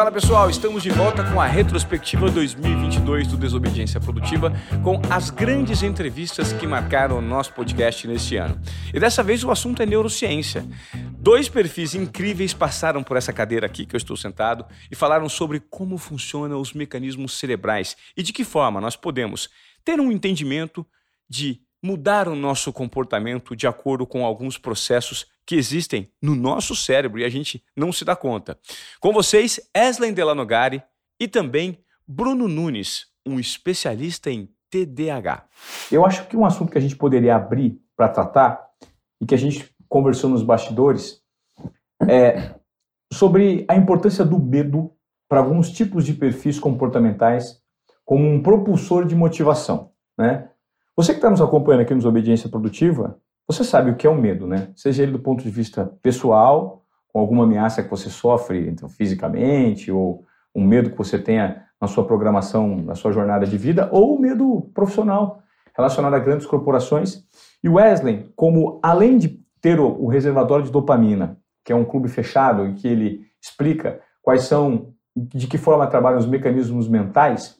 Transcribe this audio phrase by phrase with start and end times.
[0.00, 4.50] Fala pessoal, estamos de volta com a retrospectiva 2022 do Desobediência Produtiva,
[4.82, 8.58] com as grandes entrevistas que marcaram o nosso podcast neste ano.
[8.94, 10.66] E dessa vez o assunto é neurociência.
[11.18, 15.60] Dois perfis incríveis passaram por essa cadeira aqui que eu estou sentado e falaram sobre
[15.60, 19.50] como funcionam os mecanismos cerebrais e de que forma nós podemos
[19.84, 20.86] ter um entendimento
[21.28, 27.20] de mudar o nosso comportamento de acordo com alguns processos que existem no nosso cérebro
[27.20, 28.58] e a gente não se dá conta.
[29.00, 30.82] Com vocês, Eslen Delanogari
[31.18, 35.44] e também Bruno Nunes, um especialista em TDAH.
[35.90, 38.68] Eu acho que um assunto que a gente poderia abrir para tratar
[39.20, 41.20] e que a gente conversou nos bastidores
[42.08, 42.54] é
[43.12, 44.92] sobre a importância do medo
[45.28, 47.60] para alguns tipos de perfis comportamentais
[48.04, 50.48] como um propulsor de motivação, né?
[50.96, 54.14] Você que está nos acompanhando aqui nos Obediência Produtiva, você sabe o que é o
[54.14, 54.70] medo, né?
[54.76, 59.90] Seja ele do ponto de vista pessoal, com alguma ameaça que você sofre então, fisicamente,
[59.90, 64.16] ou um medo que você tenha na sua programação, na sua jornada de vida, ou
[64.16, 65.42] o medo profissional
[65.76, 67.24] relacionado a grandes corporações.
[67.62, 72.66] E Wesley, como além de ter o reservatório de dopamina, que é um clube fechado
[72.66, 77.58] em que ele explica quais são, de que forma trabalham os mecanismos mentais,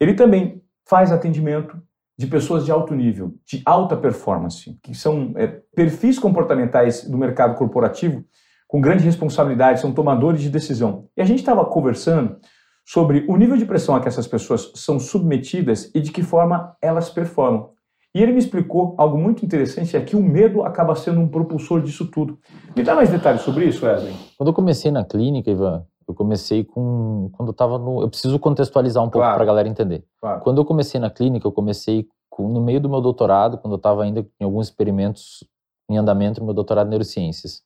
[0.00, 1.80] ele também faz atendimento
[2.18, 7.56] de pessoas de alto nível, de alta performance, que são é, perfis comportamentais do mercado
[7.56, 8.24] corporativo
[8.68, 11.06] com grande responsabilidade, são tomadores de decisão.
[11.16, 12.36] E a gente estava conversando
[12.84, 16.76] sobre o nível de pressão a que essas pessoas são submetidas e de que forma
[16.80, 17.70] elas performam.
[18.14, 21.82] E ele me explicou algo muito interessante, é que o medo acaba sendo um propulsor
[21.82, 22.38] disso tudo.
[22.74, 24.14] Me dá mais detalhes sobre isso, Wesley?
[24.38, 27.30] Quando eu comecei na clínica, Ivan, eu comecei com.
[27.32, 28.02] Quando eu estava no.
[28.02, 29.34] Eu preciso contextualizar um pouco claro.
[29.34, 30.04] para a galera entender.
[30.20, 30.40] Claro.
[30.40, 33.78] Quando eu comecei na clínica, eu comecei com, no meio do meu doutorado, quando eu
[33.78, 35.44] estava ainda em alguns experimentos
[35.88, 37.62] em andamento no meu doutorado em neurociências.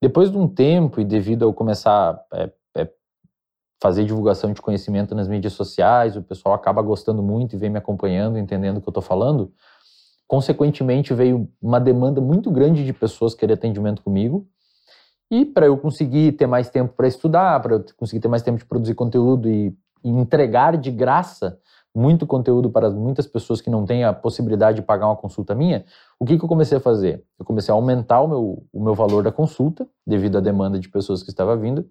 [0.00, 2.90] Depois de um tempo, e devido a eu começar a é, é,
[3.80, 7.78] fazer divulgação de conhecimento nas mídias sociais, o pessoal acaba gostando muito e vem me
[7.78, 9.52] acompanhando, entendendo o que eu estou falando.
[10.26, 14.46] Consequentemente, veio uma demanda muito grande de pessoas querer atendimento comigo.
[15.30, 18.58] E para eu conseguir ter mais tempo para estudar, para eu conseguir ter mais tempo
[18.58, 21.58] de produzir conteúdo e, e entregar de graça
[21.96, 25.82] muito conteúdo para muitas pessoas que não têm a possibilidade de pagar uma consulta minha,
[26.20, 27.24] o que, que eu comecei a fazer?
[27.38, 30.90] Eu comecei a aumentar o meu, o meu valor da consulta, devido à demanda de
[30.90, 31.88] pessoas que estava vindo.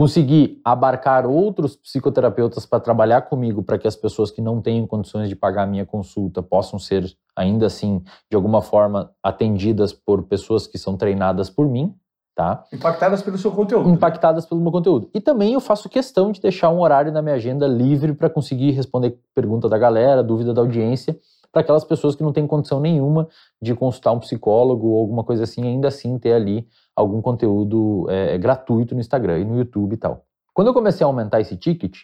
[0.00, 5.28] Consegui abarcar outros psicoterapeutas para trabalhar comigo, para que as pessoas que não têm condições
[5.28, 7.04] de pagar a minha consulta possam ser,
[7.36, 11.94] ainda assim, de alguma forma, atendidas por pessoas que são treinadas por mim,
[12.34, 12.64] Tá?
[12.72, 13.90] Impactadas pelo seu conteúdo.
[13.90, 15.10] Impactadas pelo meu conteúdo.
[15.12, 18.70] E também eu faço questão de deixar um horário na minha agenda livre para conseguir
[18.70, 21.18] responder pergunta da galera, dúvida da audiência,
[21.52, 23.28] para aquelas pessoas que não têm condição nenhuma
[23.60, 26.66] de consultar um psicólogo ou alguma coisa assim, ainda assim ter ali
[27.00, 30.24] algum conteúdo é, gratuito no Instagram e no YouTube e tal.
[30.52, 31.96] Quando eu comecei a aumentar esse ticket,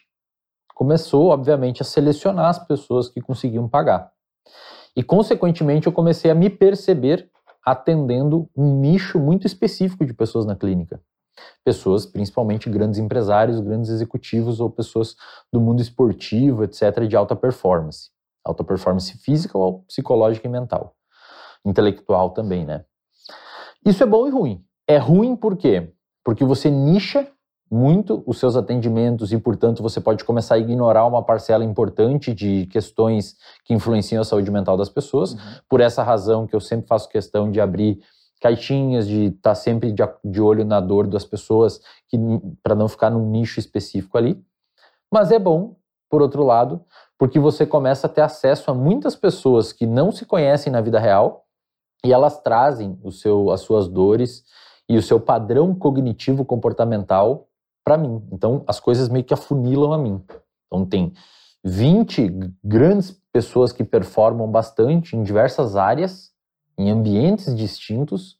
[0.75, 4.13] começou, obviamente, a selecionar as pessoas que conseguiam pagar.
[4.95, 7.31] E, consequentemente, eu comecei a me perceber
[7.65, 11.01] atendendo um nicho muito específico de pessoas na clínica.
[11.65, 15.17] Pessoas, principalmente grandes empresários, grandes executivos ou pessoas
[15.53, 18.11] do mundo esportivo, etc., de alta performance.
[18.45, 20.95] Alta performance física ou psicológica e mental.
[21.65, 22.85] Intelectual também, né?
[23.85, 24.65] Isso é bom e ruim.
[24.89, 25.93] É ruim por quê?
[26.25, 27.27] Porque você nicha
[27.71, 32.67] muito os seus atendimentos e, portanto, você pode começar a ignorar uma parcela importante de
[32.67, 35.33] questões que influenciam a saúde mental das pessoas.
[35.33, 35.39] Uhum.
[35.69, 38.01] Por essa razão que eu sempre faço questão de abrir
[38.41, 41.81] caixinhas, de estar tá sempre de, de olho na dor das pessoas,
[42.63, 44.41] para não ficar num nicho específico ali.
[45.13, 45.77] Mas é bom,
[46.09, 46.85] por outro lado,
[47.19, 51.01] porque você começa a ter acesso a muitas pessoas que não se conhecem na vida
[51.01, 51.45] real
[52.05, 54.45] e elas trazem o seu, as suas dores
[54.89, 57.49] e o seu padrão cognitivo comportamental
[57.85, 58.23] para mim.
[58.33, 60.23] Então, as coisas meio que afunilam a mim.
[60.67, 61.13] Então, tem
[61.65, 62.31] 20
[62.63, 66.31] grandes pessoas que performam bastante em diversas áreas,
[66.79, 68.39] em ambientes distintos,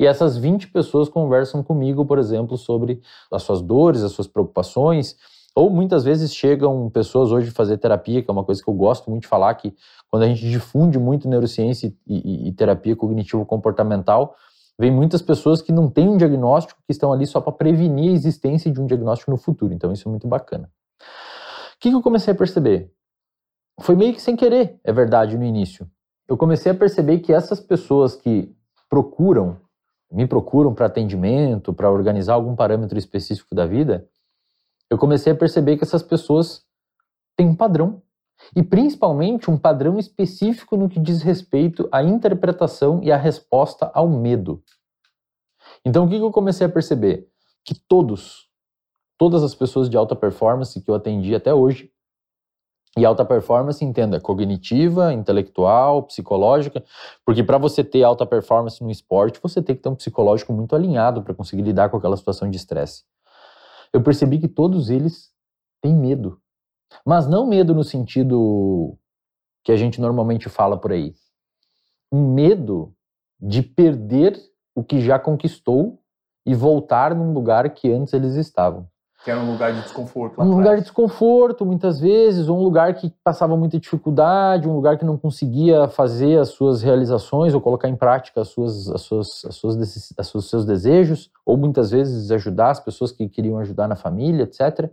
[0.00, 3.00] e essas 20 pessoas conversam comigo, por exemplo, sobre
[3.32, 5.16] as suas dores, as suas preocupações,
[5.54, 9.10] ou muitas vezes chegam pessoas hoje fazer terapia, que é uma coisa que eu gosto
[9.10, 9.74] muito de falar, que
[10.10, 14.36] quando a gente difunde muito neurociência e, e, e terapia cognitivo-comportamental,
[14.78, 18.14] vem muitas pessoas que não têm um diagnóstico, que estão ali só para prevenir a
[18.14, 19.74] existência de um diagnóstico no futuro.
[19.74, 20.70] Então, isso é muito bacana.
[21.00, 22.92] O que, que eu comecei a perceber?
[23.80, 25.88] Foi meio que sem querer, é verdade, no início.
[26.28, 28.54] Eu comecei a perceber que essas pessoas que
[28.88, 29.60] procuram,
[30.10, 34.08] me procuram para atendimento, para organizar algum parâmetro específico da vida,
[34.90, 36.64] eu comecei a perceber que essas pessoas
[37.36, 38.02] têm um padrão
[38.54, 44.08] e principalmente um padrão específico no que diz respeito à interpretação e à resposta ao
[44.08, 44.62] medo.
[45.84, 47.28] Então o que eu comecei a perceber?
[47.64, 48.48] Que todos,
[49.16, 51.90] todas as pessoas de alta performance que eu atendi até hoje.
[52.96, 56.82] E alta performance, entenda, cognitiva, intelectual, psicológica,
[57.24, 60.74] porque para você ter alta performance no esporte, você tem que ter um psicológico muito
[60.74, 63.04] alinhado para conseguir lidar com aquela situação de estresse.
[63.92, 65.30] Eu percebi que todos eles
[65.80, 66.40] têm medo.
[67.04, 68.96] Mas não medo no sentido
[69.64, 71.14] que a gente normalmente fala por aí.
[72.10, 72.94] Um medo
[73.40, 74.38] de perder
[74.74, 75.98] o que já conquistou
[76.46, 78.88] e voltar num lugar que antes eles estavam.
[79.24, 80.38] Que era um lugar de desconforto.
[80.38, 80.58] Lá um atrás.
[80.58, 85.04] lugar de desconforto, muitas vezes, ou um lugar que passava muita dificuldade, um lugar que
[85.04, 89.56] não conseguia fazer as suas realizações ou colocar em prática as suas, as suas, as
[89.56, 89.76] suas,
[90.16, 94.44] as seus, seus desejos, ou muitas vezes ajudar as pessoas que queriam ajudar na família,
[94.44, 94.88] etc.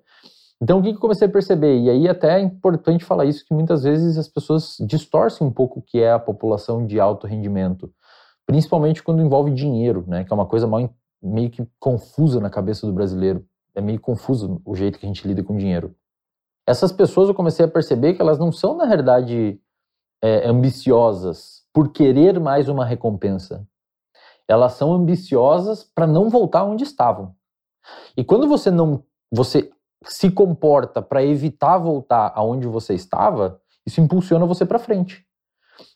[0.61, 1.79] Então, o que eu comecei a perceber?
[1.79, 5.79] E aí, até é importante falar isso, que muitas vezes as pessoas distorcem um pouco
[5.79, 7.93] o que é a população de alto rendimento,
[8.45, 10.23] principalmente quando envolve dinheiro, né?
[10.23, 10.67] Que é uma coisa
[11.21, 15.27] meio que confusa na cabeça do brasileiro é meio confuso o jeito que a gente
[15.27, 15.93] lida com dinheiro.
[16.65, 19.59] Essas pessoas eu comecei a perceber que elas não são, na realidade,
[20.23, 23.67] é, ambiciosas por querer mais uma recompensa.
[24.47, 27.35] Elas são ambiciosas para não voltar onde estavam.
[28.15, 29.69] E quando você não você
[30.05, 35.25] se comporta para evitar voltar aonde você estava, isso impulsiona você para frente.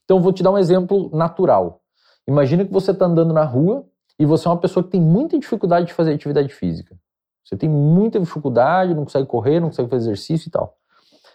[0.03, 1.81] Então, vou te dar um exemplo natural.
[2.27, 3.85] Imagina que você está andando na rua
[4.17, 6.97] e você é uma pessoa que tem muita dificuldade de fazer atividade física.
[7.43, 10.75] Você tem muita dificuldade, não consegue correr, não consegue fazer exercício e tal.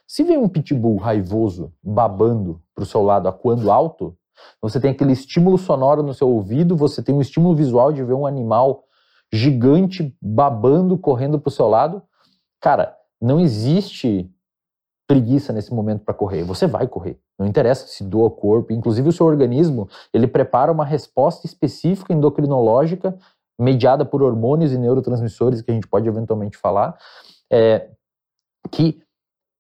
[0.07, 4.17] Se vem um pitbull raivoso, babando para o seu lado, aquando alto,
[4.61, 8.15] você tem aquele estímulo sonoro no seu ouvido, você tem um estímulo visual de ver
[8.15, 8.85] um animal
[9.33, 12.03] gigante babando, correndo para o seu lado.
[12.65, 14.27] Cara, não existe
[15.07, 16.45] preguiça nesse momento para correr.
[16.45, 17.21] Você vai correr.
[17.39, 18.73] Não interessa se doa o corpo.
[18.73, 23.19] Inclusive o seu organismo, ele prepara uma resposta específica endocrinológica
[23.61, 26.97] mediada por hormônios e neurotransmissores, que a gente pode eventualmente falar,
[27.53, 27.91] é,
[28.71, 28.99] que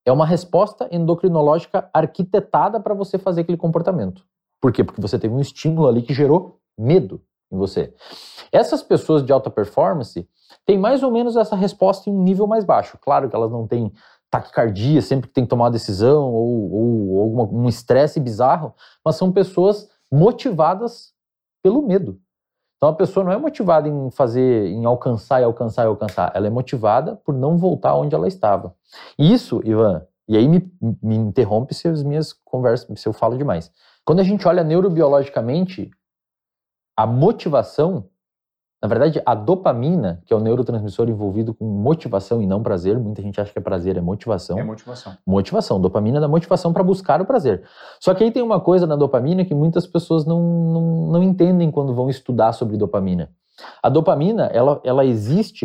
[0.06, 4.24] é uma resposta endocrinológica arquitetada para você fazer aquele comportamento.
[4.62, 4.82] Por quê?
[4.82, 7.22] Porque você teve um estímulo ali que gerou medo
[7.54, 7.92] em você.
[8.52, 10.28] Essas pessoas de alta performance
[10.64, 12.98] têm mais ou menos essa resposta em um nível mais baixo.
[13.00, 13.92] Claro que elas não têm
[14.30, 18.74] taquicardia sempre que tem que tomar uma decisão ou, ou, ou um estresse bizarro,
[19.04, 21.12] mas são pessoas motivadas
[21.62, 22.18] pelo medo.
[22.76, 26.32] Então a pessoa não é motivada em fazer, em alcançar e alcançar e alcançar.
[26.34, 28.74] Ela é motivada por não voltar onde ela estava.
[29.18, 30.70] Isso, Ivan, e aí me,
[31.02, 33.70] me interrompe se as minhas conversas, se eu falo demais.
[34.04, 35.90] Quando a gente olha neurobiologicamente,
[36.96, 38.08] a motivação
[38.84, 43.22] na verdade, a dopamina, que é o neurotransmissor envolvido com motivação e não prazer, muita
[43.22, 44.58] gente acha que é prazer, é motivação.
[44.58, 45.16] É motivação.
[45.26, 45.80] Motivação.
[45.80, 47.66] Dopamina da motivação para buscar o prazer.
[47.98, 50.82] Só que aí tem uma coisa na dopamina que muitas pessoas não, não,
[51.12, 53.30] não entendem quando vão estudar sobre dopamina.
[53.82, 55.64] A dopamina, ela, ela existe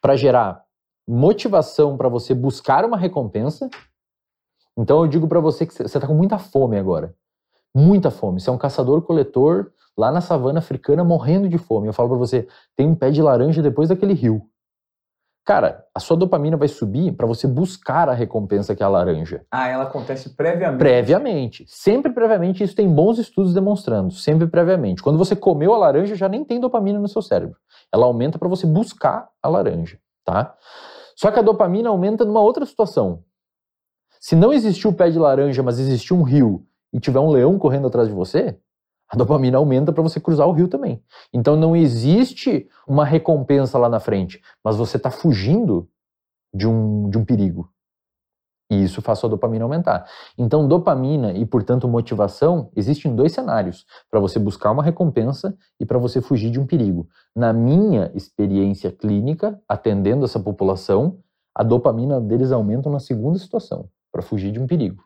[0.00, 0.64] para gerar
[1.06, 3.70] motivação para você buscar uma recompensa.
[4.76, 7.14] Então eu digo para você que você está com muita fome agora.
[7.72, 8.40] Muita fome.
[8.40, 11.86] Você é um caçador-coletor lá na savana africana morrendo de fome.
[11.86, 12.46] Eu falo para você,
[12.76, 14.42] tem um pé de laranja depois daquele rio.
[15.46, 19.46] Cara, a sua dopamina vai subir para você buscar a recompensa que é a laranja.
[19.48, 20.78] Ah, ela acontece previamente.
[20.78, 21.64] Previamente.
[21.68, 25.00] Sempre previamente, isso tem bons estudos demonstrando, sempre previamente.
[25.00, 27.56] Quando você comeu a laranja, já nem tem dopamina no seu cérebro.
[27.94, 30.52] Ela aumenta para você buscar a laranja, tá?
[31.14, 33.22] Só que a dopamina aumenta numa outra situação.
[34.18, 37.56] Se não existiu o pé de laranja, mas existiu um rio e tiver um leão
[37.56, 38.58] correndo atrás de você,
[39.08, 41.02] a dopamina aumenta para você cruzar o rio também.
[41.32, 45.88] Então não existe uma recompensa lá na frente, mas você está fugindo
[46.52, 47.70] de um, de um perigo.
[48.70, 50.06] E isso faz a dopamina aumentar.
[50.36, 55.98] Então, dopamina e, portanto, motivação existem dois cenários: para você buscar uma recompensa e para
[55.98, 57.08] você fugir de um perigo.
[57.34, 61.18] Na minha experiência clínica, atendendo essa população,
[61.54, 65.04] a dopamina deles aumenta na segunda situação, para fugir de um perigo.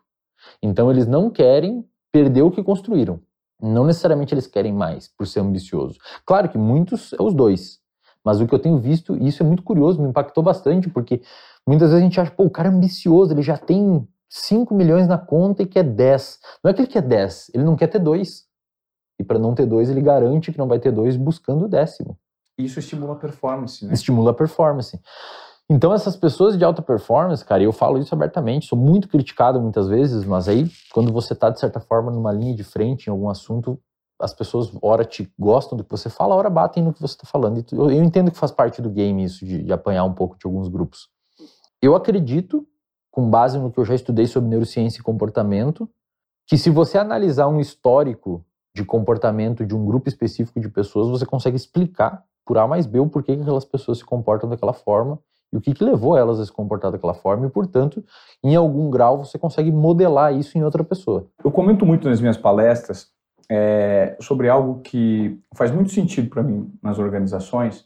[0.61, 3.21] Então, eles não querem perder o que construíram.
[3.61, 5.97] Não necessariamente eles querem mais por ser ambicioso.
[6.25, 7.79] Claro que muitos é os dois.
[8.23, 11.21] Mas o que eu tenho visto, e isso é muito curioso, me impactou bastante, porque
[11.67, 15.07] muitas vezes a gente acha, pô, o cara é ambicioso, ele já tem 5 milhões
[15.07, 16.39] na conta e quer 10.
[16.63, 18.45] Não é que ele quer 10, ele não quer ter dois.
[19.19, 22.17] E para não ter dois, ele garante que não vai ter dois buscando o décimo.
[22.57, 23.93] Isso estimula a performance, né?
[23.93, 24.99] Estimula a performance.
[25.73, 29.87] Então, essas pessoas de alta performance, cara, eu falo isso abertamente, sou muito criticado muitas
[29.87, 33.29] vezes, mas aí, quando você está, de certa forma, numa linha de frente em algum
[33.29, 33.79] assunto,
[34.19, 37.25] as pessoas, ora, te gostam do que você fala, ora, batem no que você está
[37.25, 37.65] falando.
[37.71, 40.45] Eu, eu, entendo que faz parte do game isso, de, de apanhar um pouco de
[40.45, 41.07] alguns grupos.
[41.81, 42.67] Eu acredito,
[43.09, 45.89] com base no que eu já estudei sobre neurociência e comportamento,
[46.47, 51.25] que se você analisar um histórico de comportamento de um grupo específico de pessoas, você
[51.25, 55.17] consegue explicar por A mais B o porquê que aquelas pessoas se comportam daquela forma
[55.51, 58.03] e o que, que levou elas a se comportar daquela forma, e, portanto,
[58.43, 61.27] em algum grau você consegue modelar isso em outra pessoa.
[61.43, 63.11] Eu comento muito nas minhas palestras
[63.49, 67.85] é, sobre algo que faz muito sentido para mim nas organizações,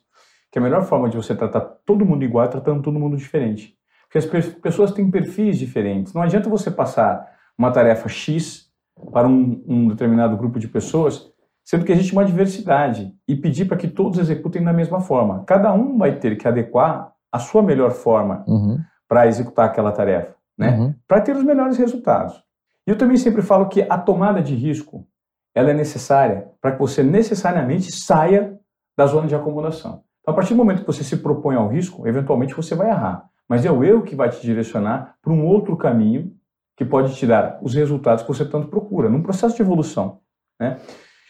[0.51, 3.75] que a melhor forma de você tratar todo mundo igual é tratando todo mundo diferente.
[4.03, 6.13] Porque as pessoas têm perfis diferentes.
[6.13, 8.69] Não adianta você passar uma tarefa X
[9.11, 11.29] para um, um determinado grupo de pessoas,
[11.63, 15.43] sendo que existe uma diversidade, e pedir para que todos executem da mesma forma.
[15.45, 18.79] Cada um vai ter que adequar a sua melhor forma Uhum.
[19.07, 20.71] para executar aquela tarefa, né?
[20.71, 20.95] Uhum.
[21.07, 22.43] Para ter os melhores resultados.
[22.87, 25.05] E eu também sempre falo que a tomada de risco
[25.53, 28.57] ela é necessária para que você necessariamente saia
[28.97, 30.03] da zona de acomodação.
[30.21, 33.25] Então, a partir do momento que você se propõe ao risco, eventualmente você vai errar.
[33.47, 36.31] Mas é o erro que vai te direcionar para um outro caminho
[36.75, 40.19] que pode te dar os resultados que você tanto procura, num processo de evolução.
[40.59, 40.77] Né?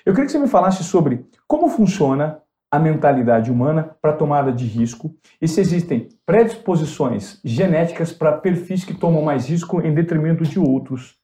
[0.06, 2.40] Eu queria que você me falasse sobre como funciona
[2.76, 8.94] a mentalidade humana para tomada de risco e se existem predisposições genéticas para perfis que
[8.94, 11.18] tomam mais risco em detrimento de outros.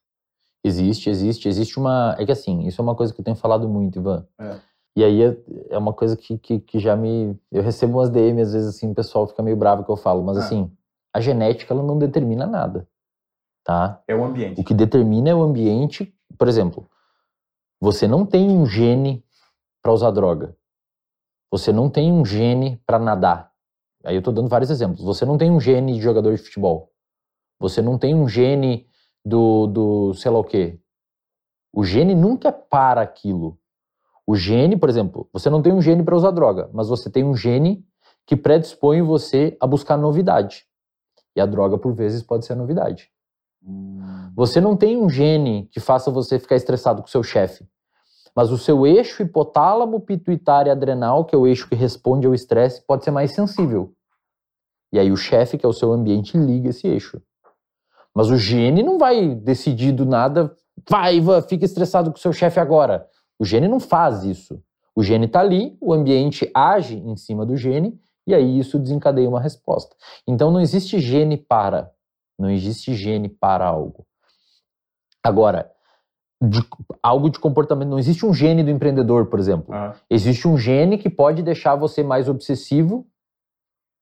[0.64, 2.16] Existe, existe, existe uma.
[2.20, 4.26] É que assim, isso é uma coisa que eu tenho falado muito, Ivan.
[4.40, 4.56] É.
[4.96, 5.38] E aí é,
[5.70, 7.36] é uma coisa que, que, que já me.
[7.52, 10.24] Eu recebo umas DM, às vezes, assim, o pessoal fica meio bravo que eu falo,
[10.24, 10.42] mas Ah.
[10.42, 10.72] assim,
[11.14, 12.88] a genética ela não determina nada.
[13.64, 14.02] Tá?
[14.08, 14.60] É o ambiente.
[14.60, 16.14] O que determina é o ambiente.
[16.38, 16.90] Por exemplo,
[17.80, 19.24] você não tem um gene
[19.82, 20.56] para usar droga.
[21.52, 23.52] Você não tem um gene para nadar.
[24.04, 25.04] Aí eu estou dando vários exemplos.
[25.04, 26.92] Você não tem um gene de jogador de futebol.
[27.60, 28.88] Você não tem um gene
[29.24, 30.80] do, do sei lá o quê.
[31.74, 33.60] O gene nunca é para aquilo.
[34.26, 37.24] O gene, por exemplo, você não tem um gene para usar droga, mas você tem
[37.24, 37.86] um gene
[38.26, 40.66] que predispõe você a buscar novidade.
[41.36, 43.10] E a droga, por vezes, pode ser a novidade.
[44.36, 47.68] Você não tem um gene que faça você ficar estressado com o seu chefe.
[48.36, 52.86] Mas o seu eixo hipotálamo, pituitário adrenal, que é o eixo que responde ao estresse,
[52.86, 53.94] pode ser mais sensível.
[54.94, 57.22] E aí o chefe, que é o seu ambiente, liga esse eixo.
[58.14, 60.56] Mas o gene não vai decidir do nada,
[60.90, 63.08] vai, Ivan, fica estressado com o seu chefe agora.
[63.40, 64.62] O gene não faz isso.
[64.96, 69.30] O gene está ali, o ambiente age em cima do gene, e aí isso desencadeia
[69.30, 69.96] uma resposta.
[70.28, 71.92] Então não existe gene para.
[72.38, 74.06] Não existe gene para algo.
[75.24, 75.72] Agora,
[76.42, 76.66] de,
[77.04, 77.90] algo de comportamento.
[77.90, 79.74] Não existe um gene do empreendedor, por exemplo.
[79.74, 83.06] Ah, Existe um gene que pode deixar você mais obsessivo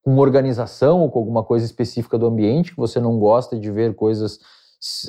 [0.01, 3.93] com organização ou com alguma coisa específica do ambiente, que você não gosta de ver
[3.95, 4.39] coisas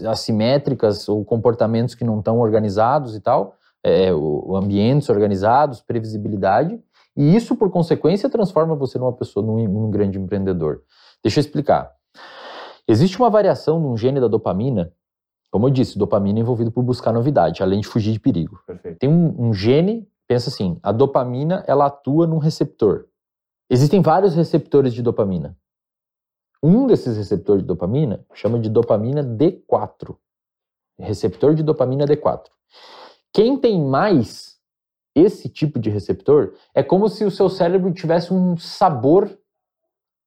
[0.05, 4.11] assimétricas ou comportamentos que não estão organizados e tal, é,
[4.53, 6.79] ambientes organizados, previsibilidade,
[7.17, 10.83] e isso, por consequência, transforma você numa pessoa, num, num grande empreendedor.
[11.23, 11.93] Deixa eu explicar.
[12.89, 14.93] Existe uma variação de um gene da dopamina,
[15.51, 18.99] como eu disse, dopamina é envolvido por buscar novidade, além de fugir de perigo perfeito.
[18.99, 23.07] tem um, um gene, pensa assim, a dopamina ela atua num receptor.
[23.69, 25.57] Existem vários receptores de dopamina.
[26.63, 30.17] Um desses receptores de dopamina chama de dopamina D4.
[30.99, 32.49] Receptor de dopamina D4.
[33.33, 34.61] Quem tem mais
[35.15, 39.37] esse tipo de receptor é como se o seu cérebro tivesse um sabor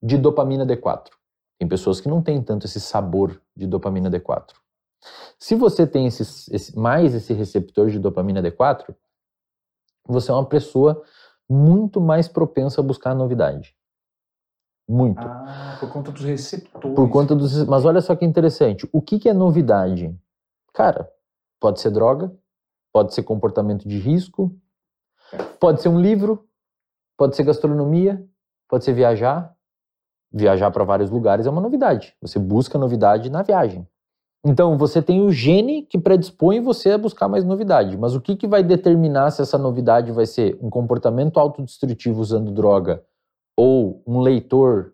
[0.02, 1.10] de dopamina D4.
[1.60, 4.63] Tem pessoas que não têm tanto esse sabor de dopamina D4.
[5.38, 6.22] Se você tem esse,
[6.54, 8.96] esse- mais esse receptor de dopamina D4,
[10.06, 11.04] você é uma pessoa
[11.50, 13.76] muito mais propensa a buscar novidade.
[14.88, 15.26] Muito.
[15.28, 16.96] Ah, por conta dos receptores.
[16.96, 17.66] Por conta dos.
[17.66, 18.88] Mas olha só que interessante.
[18.92, 20.18] O que, que é novidade?
[20.74, 21.10] Cara,
[21.60, 22.36] pode ser droga,
[22.92, 24.54] pode ser comportamento de risco,
[25.60, 26.48] pode ser um livro,
[27.18, 28.26] pode ser gastronomia,
[28.68, 29.56] pode ser viajar.
[30.36, 32.16] Viajar para vários lugares é uma novidade.
[32.20, 33.88] Você busca novidade na viagem.
[34.46, 37.98] Então, você tem o gene que predispõe você a buscar mais novidade.
[37.98, 42.52] Mas o que, que vai determinar se essa novidade vai ser um comportamento autodestrutivo usando
[42.52, 43.04] droga
[43.58, 44.94] ou um leitor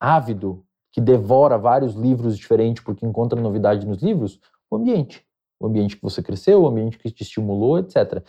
[0.00, 4.38] ávido que devora vários livros diferentes porque encontra novidade nos livros?
[4.70, 5.26] O ambiente.
[5.58, 8.22] O ambiente que você cresceu, o ambiente que te estimulou, etc.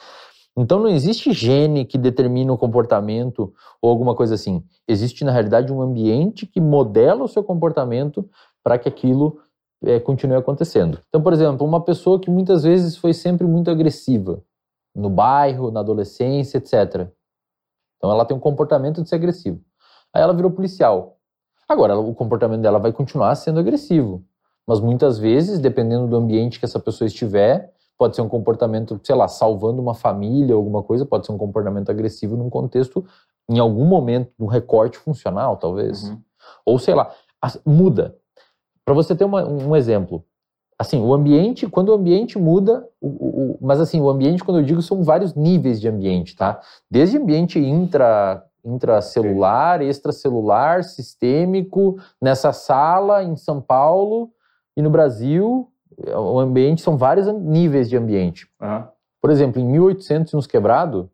[0.57, 4.63] Então não existe gene que determina o comportamento ou alguma coisa assim.
[4.87, 8.27] Existe, na realidade, um ambiente que modela o seu comportamento
[8.63, 9.39] para que aquilo
[9.83, 10.99] eh, continue acontecendo.
[11.07, 14.43] Então, por exemplo, uma pessoa que muitas vezes foi sempre muito agressiva
[14.95, 17.07] no bairro, na adolescência, etc.
[17.97, 19.61] Então ela tem um comportamento de ser agressivo.
[20.13, 21.17] Aí ela virou policial.
[21.67, 24.23] Agora, o comportamento dela vai continuar sendo agressivo.
[24.65, 29.15] Mas muitas vezes, dependendo do ambiente que essa pessoa estiver, pode ser um comportamento, sei
[29.15, 33.05] lá, salvando uma família, alguma coisa, pode ser um comportamento agressivo num contexto,
[33.49, 36.03] em algum momento, num recorte funcional, talvez.
[36.03, 36.21] Uhum.
[36.65, 37.11] Ou sei lá,
[37.65, 38.15] muda.
[38.87, 40.23] Para você ter uma- um exemplo,
[40.79, 44.59] assim, o ambiente, quando o ambiente muda, o- o- o- mas assim, o ambiente, quando
[44.59, 46.61] eu digo, são vários níveis de ambiente, tá?
[46.89, 54.31] Desde ambiente intra, intracelular, extracelular, sistêmico, nessa sala em São Paulo
[54.77, 55.69] e no Brasil,
[56.15, 58.47] o ambiente são vários níveis de ambiente.
[58.61, 58.89] Aham.
[59.21, 61.11] Por exemplo, em 1800 e uns quebrado,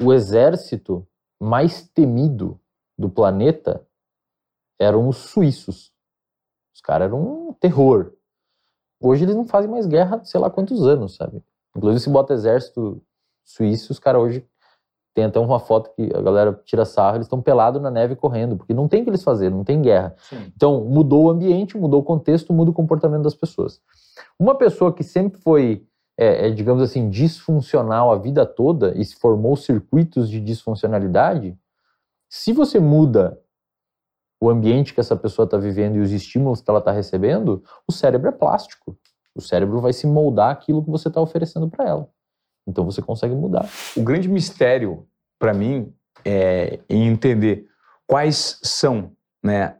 [0.00, 1.04] o exército
[1.40, 2.60] mais temido
[2.96, 3.84] do planeta
[4.80, 5.90] eram os suíços.
[6.78, 8.12] Os caras eram um terror.
[9.02, 11.42] Hoje eles não fazem mais guerra, sei lá quantos anos, sabe?
[11.76, 13.02] Inclusive, se bota exército
[13.44, 14.46] suíço, os caras hoje
[15.12, 18.56] tem até uma foto que a galera tira sarro, eles estão pelados na neve correndo,
[18.56, 20.14] porque não tem o que eles fazerem, não tem guerra.
[20.18, 20.52] Sim.
[20.54, 23.80] Então, mudou o ambiente, mudou o contexto, muda o comportamento das pessoas.
[24.38, 25.84] Uma pessoa que sempre foi,
[26.16, 31.58] é, é, digamos assim, disfuncional a vida toda e se formou circuitos de disfuncionalidade,
[32.28, 33.40] se você muda
[34.40, 37.92] o ambiente que essa pessoa está vivendo e os estímulos que ela está recebendo, o
[37.92, 38.96] cérebro é plástico.
[39.34, 42.08] O cérebro vai se moldar aquilo que você está oferecendo para ela.
[42.66, 43.68] Então você consegue mudar.
[43.96, 45.06] O grande mistério,
[45.38, 45.92] para mim,
[46.24, 47.66] é em entender
[48.06, 49.76] quais são né,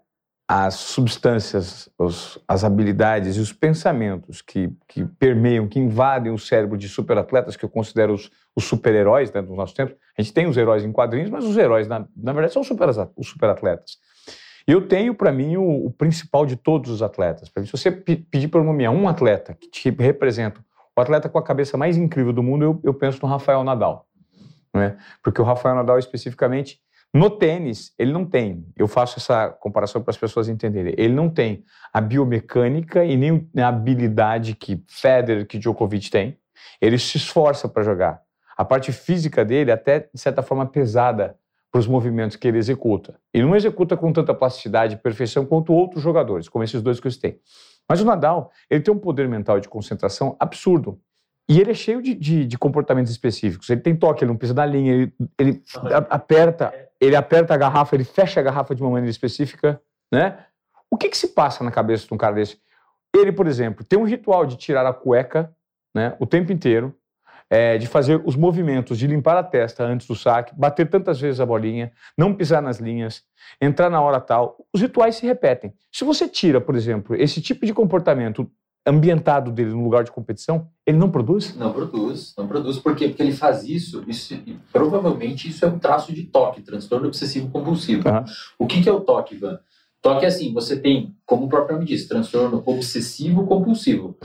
[0.47, 6.79] as substâncias, os- as habilidades e os pensamentos que, que permeiam, que invadem o cérebro
[6.79, 9.95] de superatletas, que eu considero os, os super-heróis né, dos nossos tempos.
[10.17, 12.88] A gente tem os heróis em quadrinhos, mas os heróis, na, na verdade, são super-
[13.17, 13.99] os superatletas.
[14.69, 17.49] Eu tenho, para mim, o, o principal de todos os atletas.
[17.49, 20.63] Pra mim, se você pe- pedir para nomear um atleta que te representa,
[20.95, 24.07] o atleta com a cabeça mais incrível do mundo, eu, eu penso no Rafael Nadal.
[24.75, 24.99] Não é?
[25.23, 26.83] Porque o Rafael Nadal, especificamente,
[27.15, 28.67] no tênis, ele não tem.
[28.77, 30.95] Eu faço essa comparação para as pessoas entenderem.
[30.99, 36.37] Ele não tem a biomecânica e nem a habilidade que Federer, que Djokovic tem.
[36.79, 38.21] Ele se esforça para jogar.
[38.55, 41.39] A parte física dele, é até de certa forma, pesada
[41.71, 43.21] para os movimentos que ele executa.
[43.33, 47.07] Ele não executa com tanta plasticidade e perfeição quanto outros jogadores, como esses dois que
[47.07, 47.41] eu citei.
[47.89, 51.01] Mas o Nadal, ele tem um poder mental de concentração absurdo.
[51.51, 53.69] E ele é cheio de, de- de comportamentos específicos.
[53.71, 55.63] Ele tem toque, ele não pisa da linha, ele, ele
[56.11, 59.81] aperta, ele aperta a garrafa, ele fecha a garrafa de uma maneira específica,
[60.13, 60.39] né?
[60.91, 62.59] O que, que se passa na cabeça de um cara desse?
[63.15, 65.54] Ele, por exemplo, tem um ritual de tirar a cueca,
[65.95, 66.95] né, o tempo inteiro,
[67.50, 71.41] é, de fazer os movimentos, de limpar a testa antes do saque, bater tantas vezes
[71.41, 73.23] a bolinha, não pisar nas linhas,
[73.61, 74.56] entrar na hora tal.
[74.73, 75.73] Os rituais se repetem.
[75.93, 78.50] Se você tira, por exemplo, esse tipo de comportamento
[78.87, 81.54] ambientado dele no lugar de competição, ele não produz?
[81.54, 82.78] Não produz, não produz.
[82.78, 83.08] Por quê?
[83.08, 87.50] Porque ele faz isso, isso e provavelmente isso é um traço de toque, transtorno obsessivo
[87.50, 88.08] compulsivo.
[88.08, 88.25] Aham.
[88.58, 89.58] O que, que é o toque, Ivan?
[90.00, 94.17] Toque é assim, você tem, como o próprio nome diz, transtorno obsessivo compulsivo.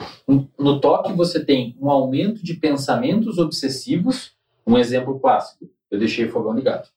[0.58, 4.34] No toque você tem um aumento de pensamentos obsessivos.
[4.66, 6.88] Um exemplo clássico, eu deixei o fogão ligado.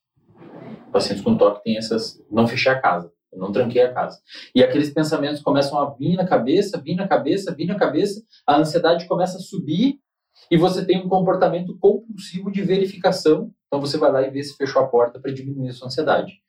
[0.93, 4.21] Pacientes com toque têm essas, não fechei a casa, eu não tranquei a casa.
[4.55, 8.57] E aqueles pensamentos começam a vir na cabeça, vir na cabeça, vir na cabeça, a
[8.57, 9.99] ansiedade começa a subir
[10.51, 13.51] e você tem um comportamento compulsivo de verificação.
[13.67, 16.41] Então você vai lá e vê se fechou a porta para diminuir a sua ansiedade.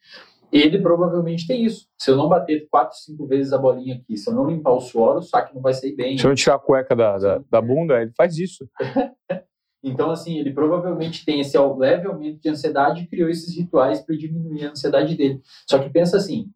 [0.52, 1.88] Ele provavelmente tem isso.
[1.98, 4.80] Se eu não bater quatro, cinco vezes a bolinha aqui, se eu não limpar o
[4.80, 6.18] suor, o saque não vai sair bem.
[6.18, 8.68] Se eu tirar a cueca da, da, da bunda, ele faz isso.
[9.84, 14.18] Então, assim, ele provavelmente tem esse leve aumento de ansiedade e criou esses rituais para
[14.18, 15.40] diminuir a ansiedade dele.
[15.70, 16.50] Só que pensa assim,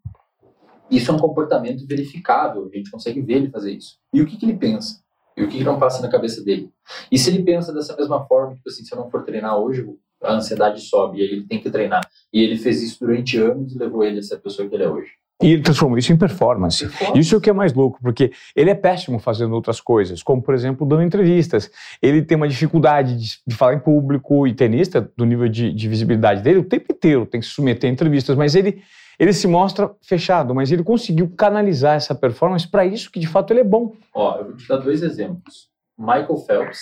[0.90, 3.98] isso é um comportamento verificável, a gente consegue ver ele fazer isso.
[4.14, 5.02] E o que, que ele pensa?
[5.38, 6.70] E o que, que não passa na cabeça dele?
[7.10, 9.88] E se ele pensa dessa mesma forma, tipo assim, se eu não for treinar hoje,
[10.24, 12.02] a ansiedade sobe, e aí ele tem que treinar.
[12.34, 14.84] E ele fez isso durante anos e levou ele a ser a pessoa que ele
[14.84, 15.12] é hoje.
[15.42, 16.88] E ele transformou isso em performance.
[17.16, 20.42] Isso é o que é mais louco, porque ele é péssimo fazendo outras coisas, como,
[20.42, 21.72] por exemplo, dando entrevistas.
[22.00, 25.90] Ele tem uma dificuldade de, de falar em público, e tenista, do nível de, de
[25.90, 28.84] visibilidade dele, o tempo inteiro tem que se submeter a entrevistas, mas ele,
[29.18, 33.52] ele se mostra fechado, mas ele conseguiu canalizar essa performance para isso que, de fato,
[33.52, 33.94] ele é bom.
[34.14, 35.70] Ó, eu vou te dar dois exemplos.
[35.98, 36.80] Michael Phelps.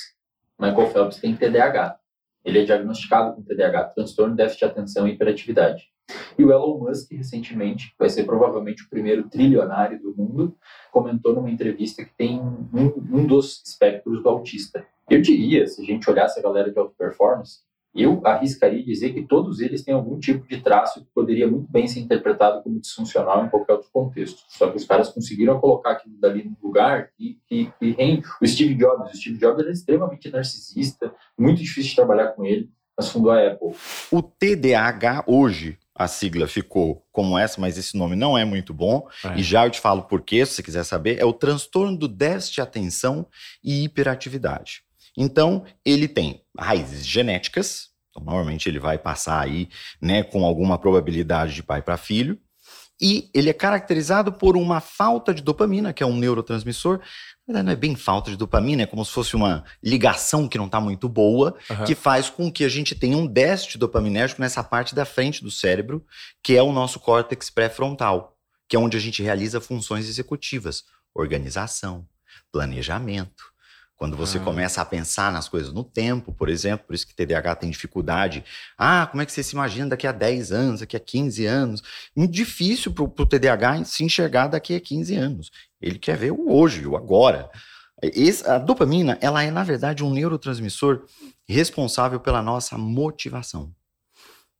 [0.59, 1.97] Michael Phelps tem TDAH.
[2.43, 5.83] Ele é diagnosticado com TDAH, transtorno déficit de atenção e hiperatividade.
[6.37, 10.57] E o Elon Musk, recentemente, vai ser provavelmente o primeiro trilionário do mundo,
[10.91, 12.69] comentou numa entrevista que tem um,
[13.11, 14.85] um dos espectros do autista.
[15.09, 17.59] Eu diria, se a gente olhasse a galera de alta performance,
[17.93, 21.87] eu arriscaria dizer que todos eles têm algum tipo de traço que poderia muito bem
[21.87, 24.43] ser interpretado como disfuncional em qualquer outro contexto.
[24.47, 28.23] Só que os caras conseguiram colocar aquilo dali no lugar e, e, e rende.
[28.41, 32.69] O Steve Jobs, o Steve Jobs era extremamente narcisista, muito difícil de trabalhar com ele,
[32.95, 33.73] mas fundou a Apple.
[34.11, 39.07] O TDAH hoje, a sigla ficou como essa, mas esse nome não é muito bom.
[39.25, 39.39] É.
[39.39, 42.07] E já eu te falo por quê, se você quiser saber, é o transtorno do
[42.07, 43.27] déficit de atenção
[43.63, 44.83] e hiperatividade.
[45.19, 49.67] Então, ele tem raízes genéticas, então, normalmente ele vai passar aí,
[50.01, 52.39] né, com alguma probabilidade de pai para filho.
[53.01, 56.99] E ele é caracterizado por uma falta de dopamina, que é um neurotransmissor.
[57.47, 60.57] Na verdade, não é bem falta de dopamina, é como se fosse uma ligação que
[60.57, 61.85] não está muito boa, Aham.
[61.85, 65.51] que faz com que a gente tenha um déficit dopaminérgico nessa parte da frente do
[65.51, 66.05] cérebro,
[66.43, 72.05] que é o nosso córtex pré-frontal, que é onde a gente realiza funções executivas, organização,
[72.51, 73.45] planejamento.
[73.99, 74.41] Quando você Ah.
[74.41, 78.45] começa a pensar nas coisas no tempo, por exemplo, por isso que TDAH tem dificuldade.
[78.77, 81.83] Ah, como é que você se imagina daqui a 10 anos, daqui a 15 anos?
[82.15, 85.51] Muito difícil para o TDAH se enxergar daqui a 15 anos.
[85.81, 87.51] Ele quer ver o hoje, o agora.
[88.01, 91.05] Esse- a dopamina, ela é, na verdade, um neurotransmissor
[91.45, 93.75] responsável pela nossa motivação.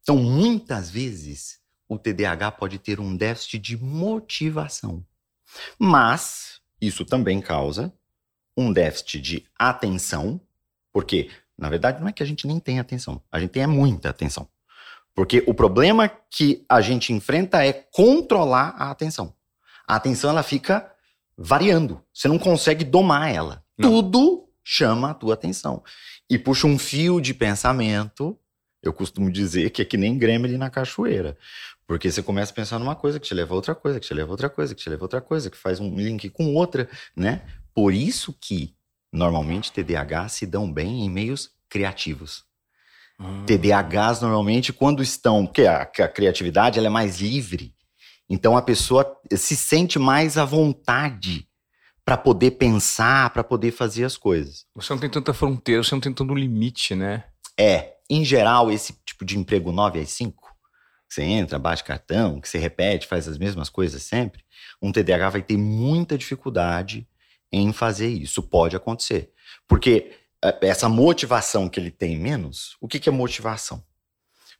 [0.02, 5.06] Então, muitas vezes, o TDAH pode ter um déficit de motivação.
[5.80, 7.94] Mas, isso também causa
[8.60, 10.40] um déficit de atenção,
[10.92, 13.68] porque, na verdade, não é que a gente nem tem atenção, a gente tem é
[13.68, 14.48] muita atenção.
[15.16, 19.34] Porque o problema que a gente enfrenta é controlar a atenção.
[19.88, 20.90] A atenção, ela fica
[21.38, 22.02] variando.
[22.14, 23.64] Você não consegue domar ela.
[23.78, 23.90] Não.
[23.90, 25.84] Tudo chama a tua atenção.
[26.30, 28.38] E puxa um fio de pensamento.
[28.82, 31.38] Eu costumo dizer que é que nem gremlin na cachoeira.
[31.88, 34.14] Porque você começa a pensar numa coisa que te leva a outra coisa, que te
[34.14, 36.54] leva a outra coisa, que te leva a outra coisa, que faz um link com
[36.54, 37.42] outra, né?
[37.80, 38.76] Por isso que,
[39.10, 42.44] normalmente, TDAH se dão bem em meios criativos.
[43.18, 43.46] Ah.
[43.48, 45.46] TDAHs, normalmente, quando estão...
[45.46, 47.74] Porque a, a criatividade ela é mais livre.
[48.30, 51.48] Então, a pessoa se sente mais à vontade
[52.04, 54.66] para poder pensar, para poder fazer as coisas.
[54.76, 57.24] Você não tem tanta fronteira, você não tem tanto limite, né?
[57.58, 60.36] É, em geral, esse tipo de emprego 9 às 5,
[61.08, 64.44] que você entra, bate cartão, que você repete, faz as mesmas coisas sempre,
[64.82, 67.08] um TDAH vai ter muita dificuldade
[67.52, 68.44] em fazer isso.
[68.44, 69.32] Pode acontecer.
[69.68, 70.12] Porque
[70.44, 73.84] eh, essa motivação que ele tem menos, o que, que é motivação?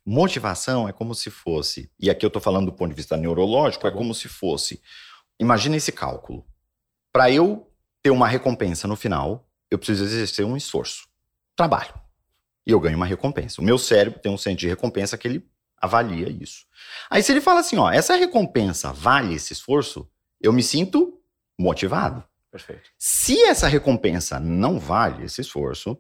[0.06, 3.84] Motivação é como se fosse, e aqui eu estou falando do ponto de vista neurológico,
[3.84, 4.82] Tá é como se fosse.
[5.40, 6.46] Imagina esse cálculo.
[7.12, 7.72] Para eu
[8.02, 11.08] ter uma recompensa no final, eu preciso exercer um esforço.
[11.56, 11.94] Trabalho
[12.70, 13.62] e eu ganho uma recompensa.
[13.62, 15.44] O meu cérebro tem um centro de recompensa que ele
[15.76, 16.66] avalia isso.
[17.10, 20.08] Aí se ele fala assim, ó, essa recompensa vale esse esforço,
[20.40, 21.20] eu me sinto
[21.58, 22.24] motivado.
[22.52, 22.90] Perfeito.
[22.98, 25.98] Se essa recompensa não vale esse esforço,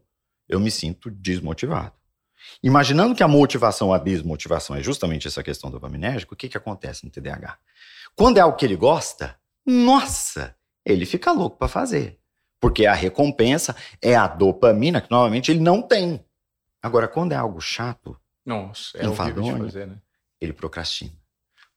[0.48, 1.94] eu me sinto desmotivado.
[2.64, 7.06] Imaginando que a motivação, a desmotivação é justamente essa questão dopaminérgica, o que, que acontece
[7.06, 7.58] no TDAH?
[8.16, 12.20] Quando é algo que ele gosta, nossa, ele fica louco para fazer.
[12.60, 16.24] Porque a recompensa é a dopamina que normalmente ele não tem.
[16.82, 19.66] Agora, quando é algo chato, Nossa, é de Enfadonho.
[19.66, 19.98] fazer, né?
[20.42, 21.14] ele procrastina,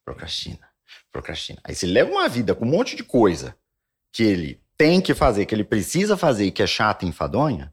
[0.05, 0.69] procrastina,
[1.11, 1.61] procrastina.
[1.65, 3.57] Aí se ele leva uma vida com um monte de coisa
[4.13, 7.73] que ele tem que fazer, que ele precisa fazer que é chata e enfadonha,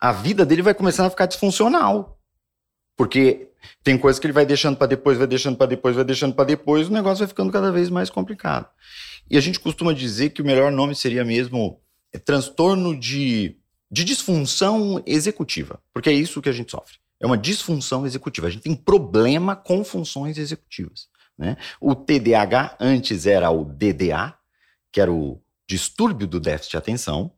[0.00, 2.18] a vida dele vai começando a ficar disfuncional.
[2.96, 3.48] Porque
[3.84, 6.44] tem coisas que ele vai deixando para depois, vai deixando para depois, vai deixando para
[6.44, 8.68] depois, o negócio vai ficando cada vez mais complicado.
[9.30, 11.80] E a gente costuma dizer que o melhor nome seria mesmo
[12.12, 13.56] é, transtorno de,
[13.88, 16.96] de disfunção executiva, porque é isso que a gente sofre.
[17.20, 18.48] É uma disfunção executiva.
[18.48, 21.06] A gente tem problema com funções executivas.
[21.38, 21.56] Né?
[21.80, 24.34] O TDAH antes era o DDA,
[24.90, 27.32] que era o distúrbio do déficit de atenção.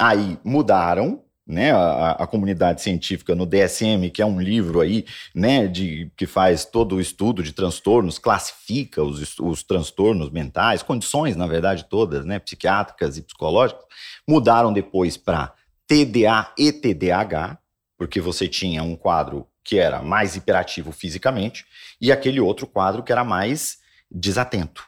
[0.00, 1.72] Aí mudaram, né?
[1.72, 6.64] A, a- comunidade científica no DSM, que é um livro aí, né, de, que faz
[6.66, 12.38] todo o estudo de transtornos, classifica os, os transtornos mentais, condições, na verdade, todas, né,
[12.38, 13.82] psiquiátricas e psicológicas,
[14.28, 15.54] mudaram depois para
[15.86, 17.58] TDA e TDAH,
[17.96, 21.64] porque você tinha um quadro que era mais hiperativo fisicamente
[22.00, 23.78] e aquele outro quadro que era mais
[24.10, 24.84] desatento.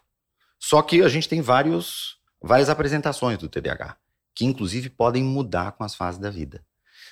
[0.58, 3.96] Só que a gente tem vários, várias apresentações do TDAH,
[4.35, 6.64] que inclusive podem mudar com as fases da vida.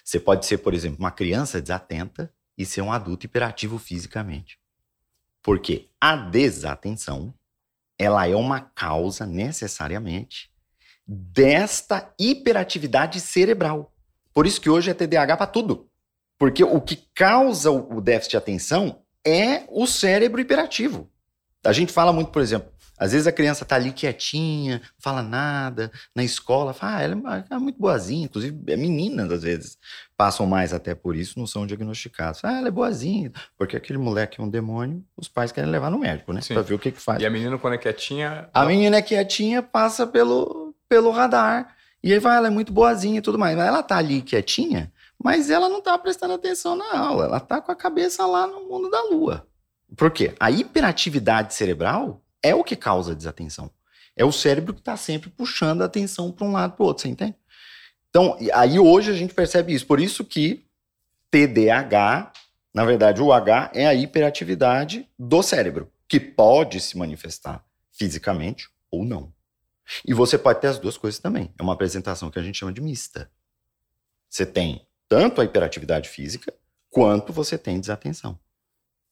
[0.05, 4.59] Você pode ser, por exemplo, uma criança desatenta e ser um adulto hiperativo fisicamente.
[5.43, 7.35] Porque a desatenção,
[7.99, 10.51] ela é uma causa necessariamente
[11.07, 13.93] desta hiperatividade cerebral.
[14.33, 15.89] Por isso que hoje é TDAH para tudo.
[16.39, 21.11] Porque o que causa o déficit de atenção é o cérebro hiperativo.
[21.65, 25.23] A gente fala muito, por exemplo, às vezes a criança tá ali quietinha, não fala
[25.23, 29.79] nada, na escola, fala, ah, ela é- é muito boazinha, inclusive é meninas às vezes
[30.17, 32.41] passam mais até por isso, não são diagnosticados.
[32.45, 35.99] Ah, ela é boazinha, porque aquele moleque é um demônio, os pais querem levar no
[35.99, 36.41] médico, né?
[36.41, 36.55] Sim.
[36.55, 37.23] Pra ver o que que faz.
[37.23, 38.49] E a menina, quando é quietinha.
[38.53, 41.75] A menina quietinha passa pelo, pelo radar.
[42.03, 43.57] E aí vai, ela é muito boazinha e tudo mais.
[43.57, 47.25] Mas ela tá ali quietinha, mas ela não tá prestando atenção na aula.
[47.25, 49.47] Ela tá com a cabeça lá no mundo da lua.
[49.97, 50.35] Por quê?
[50.39, 53.71] A hiperatividade cerebral é o que causa desatenção.
[54.17, 57.03] É o cérebro que tá sempre puxando a atenção para um lado para o outro,
[57.03, 57.37] você entende?
[58.11, 59.87] Então, aí hoje a gente percebe isso.
[59.87, 60.65] Por isso que
[61.31, 62.33] TDAH,
[62.75, 65.91] na verdade, o H é a hiperatividade do cérebro.
[66.09, 69.31] que pode se manifestar fisicamente ou não.
[70.07, 71.53] E você pode ter as duas coisas também.
[71.59, 73.31] É uma apresentação que a gente chama de mista.
[74.29, 76.53] Você tem tanto a hiperatividade física,
[76.91, 78.39] quanto você tem desatenção.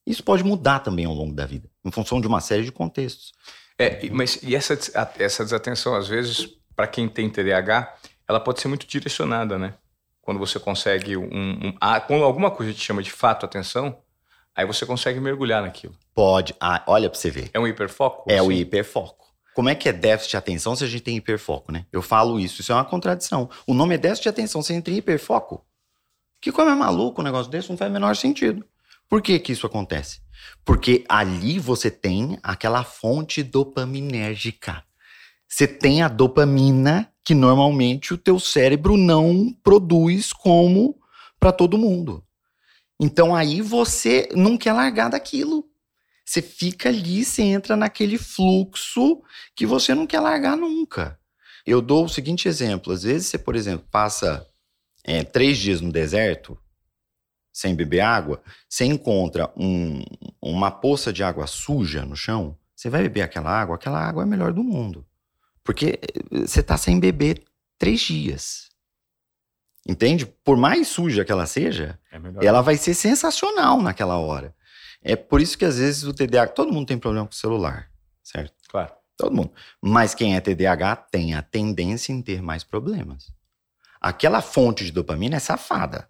[0.06, 3.32] Isso pode mudar também ao longo da vida, em função de uma série de contextos.
[3.78, 4.78] É, mas e essa,
[5.18, 7.94] essa desatenção, às vezes, para quem tem TDAH,
[8.28, 9.74] ela pode ser muito direcionada, né?
[10.22, 13.98] Quando você consegue um, um ah, quando alguma coisa te chama de fato atenção,
[14.54, 15.94] aí você consegue mergulhar naquilo.
[16.14, 16.54] Pode.
[16.60, 17.50] Ah, olha para você ver.
[17.52, 18.24] É um hiperfoco?
[18.30, 18.48] É assim?
[18.48, 19.26] o hiperfoco.
[19.54, 21.86] Como é que é déficit de atenção se a gente tem hiperfoco, né?
[21.92, 23.48] Eu falo isso, isso é uma contradição.
[23.66, 25.64] O nome é déficit de atenção, você entra em hiperfoco.
[26.40, 28.64] Que como é maluco um negócio desse, não faz o menor sentido.
[29.08, 30.20] Por que que isso acontece?
[30.64, 34.82] Porque ali você tem aquela fonte dopaminérgica.
[35.48, 40.98] Você tem a dopamina que normalmente o teu cérebro não produz como
[41.38, 42.24] para todo mundo.
[43.00, 45.64] Então aí você não quer largar daquilo.
[46.24, 49.22] Você fica ali, você entra naquele fluxo
[49.54, 51.18] que você não quer largar nunca.
[51.64, 54.44] Eu dou o seguinte exemplo: às vezes você, por exemplo, passa
[55.04, 56.58] é, três dias no deserto
[57.56, 60.04] sem beber água, você encontra um,
[60.42, 64.24] uma poça de água suja no chão, você vai beber aquela água, aquela água é
[64.24, 65.06] a melhor do mundo.
[65.64, 67.42] Porque eh, você está sem beber
[67.78, 68.68] três dias.
[69.88, 70.26] Entende?
[70.26, 74.54] Por mais suja que ela seja, é ela vai ser sensacional naquela hora.
[75.00, 77.90] É por isso que às vezes o TDAH, todo mundo tem problema com o celular,
[78.22, 78.52] certo?
[78.68, 78.92] Claro.
[79.16, 79.50] Todo mundo.
[79.80, 83.32] Mas quem é TDAH tem a tendência em ter mais problemas.
[83.98, 86.06] Aquela fonte de dopamina é safada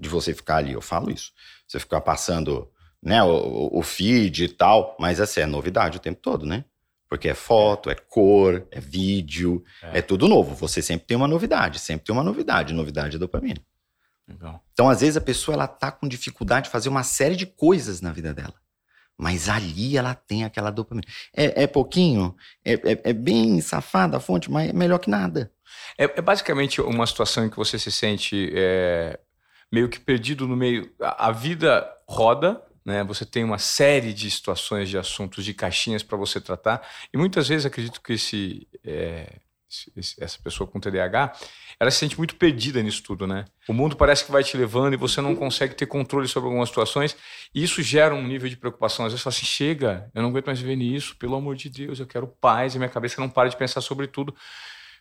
[0.00, 1.32] de você ficar ali, eu falo isso.
[1.68, 2.68] Você ficar passando
[3.02, 6.64] né, o, o feed e tal, mas assim, é novidade o tempo todo, né?
[7.08, 9.98] Porque é foto, é cor, é vídeo, é.
[9.98, 10.54] é tudo novo.
[10.54, 12.72] Você sempre tem uma novidade, sempre tem uma novidade.
[12.72, 13.60] Novidade é dopamina.
[14.28, 14.64] Legal.
[14.72, 18.00] Então, às vezes, a pessoa ela tá com dificuldade de fazer uma série de coisas
[18.00, 18.54] na vida dela.
[19.18, 21.06] Mas ali ela tem aquela dopamina.
[21.36, 22.34] É, é pouquinho,
[22.64, 25.52] é, é, é, bem safada a fonte, mas é melhor que nada.
[25.98, 29.18] É, é basicamente uma situação em que você se sente é,
[29.72, 30.90] meio que perdido no meio.
[31.00, 33.04] A, vida roda, né?
[33.04, 36.86] Você tem uma série de situações, de assuntos, de caixinhas para você tratar.
[37.12, 39.38] E muitas vezes acredito que esse, é,
[39.96, 41.32] esse, essa pessoa com TDAH,
[41.78, 43.44] ela se sente muito perdida nisso tudo, né?
[43.68, 46.68] O mundo parece que vai te levando e você não consegue ter controle sobre algumas
[46.68, 47.16] situações.
[47.54, 49.06] E isso gera um nível de preocupação.
[49.06, 52.00] Às vezes fala assim: chega, eu não aguento mais viver nisso, pelo amor de Deus,
[52.00, 52.74] eu quero paz.
[52.74, 54.34] E minha cabeça não para de pensar sobre tudo.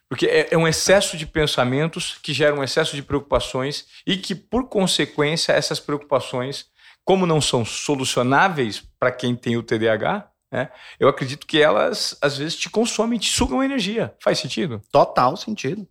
[0.10, 4.34] Porque é, é, um excesso de pensamentos que gera um excesso de preocupações e que,
[4.34, 6.66] por consequência, essas preocupações,
[7.06, 12.38] como não são solucionáveis para quem tem o TDAH, né, eu acredito que elas, às
[12.38, 14.16] vezes, te consomem, te sugam energia.
[14.20, 14.82] Faz sentido?
[14.92, 15.88] Total sentido.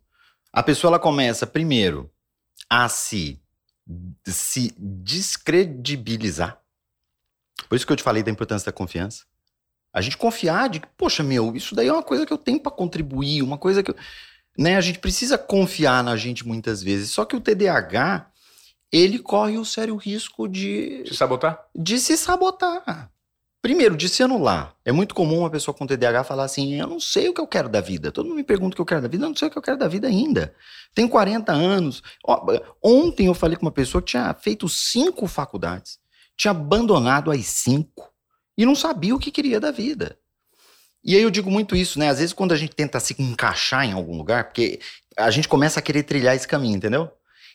[0.53, 2.11] A pessoa ela começa, primeiro,
[2.69, 3.41] a se,
[4.27, 6.61] se descredibilizar.
[7.69, 9.25] Por isso que eu te falei da importância da confiança.
[9.93, 12.61] A gente confiar de que, poxa, meu, isso daí é uma coisa que eu tenho
[12.61, 13.97] para contribuir, uma coisa que eu,
[14.59, 17.11] né, a gente precisa confiar na gente muitas vezes.
[17.11, 18.31] Só que o TDAH,
[18.93, 21.65] ele corre o sério risco de se sabotar.
[21.75, 23.11] De se sabotar.
[23.63, 24.75] Primeiro, de se anular.
[24.85, 27.47] É muito comum uma pessoa com TDAH falar assim: eu não sei o que eu
[27.47, 28.13] quero da vida.
[28.13, 29.59] Todo mundo me pergunta o que eu quero da vida, eu não sei o que
[29.59, 30.55] eu quero da vida ainda.
[30.95, 32.03] Tenho 40 anos.
[32.83, 35.99] Ontem eu falei com uma pessoa que tinha feito cinco faculdades,
[36.37, 38.13] tinha abandonado as cinco
[38.59, 40.19] e não sabia o que queria da vida.
[41.05, 42.09] E aí eu digo muito isso, né?
[42.09, 44.81] Às vezes quando a gente tenta se encaixar em algum lugar, porque
[45.17, 47.09] a gente começa a querer trilhar esse caminho, entendeu?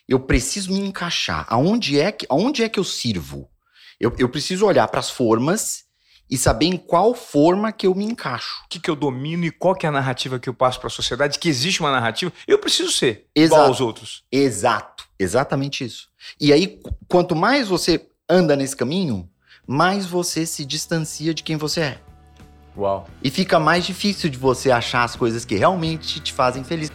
[0.08, 1.46] Eu preciso me encaixar.
[1.48, 3.50] Aonde é que, aonde é que eu sirvo?
[4.00, 5.84] Eu, eu preciso olhar para as formas
[6.28, 8.62] e saber em qual forma que eu me encaixo.
[8.64, 10.86] O que, que eu domino e qual que é a narrativa que eu passo para
[10.86, 13.54] a sociedade, que existe uma narrativa, eu preciso ser Exato.
[13.54, 14.24] igual aos outros.
[14.32, 16.08] Exato, exatamente isso.
[16.40, 19.30] E aí, quanto mais você anda nesse caminho,
[19.66, 21.98] mais você se distancia de quem você é.
[22.76, 23.06] Uau.
[23.22, 26.90] E fica mais difícil de você achar as coisas que realmente te fazem feliz.